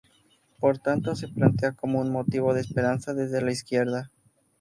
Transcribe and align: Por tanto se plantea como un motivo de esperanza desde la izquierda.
Por 0.59 0.79
tanto 0.79 1.15
se 1.15 1.27
plantea 1.27 1.73
como 1.73 2.01
un 2.01 2.11
motivo 2.11 2.55
de 2.55 2.61
esperanza 2.61 3.13
desde 3.13 3.39
la 3.39 3.51
izquierda. 3.51 4.09